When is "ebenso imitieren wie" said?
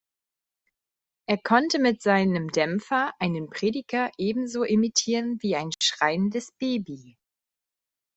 4.17-5.55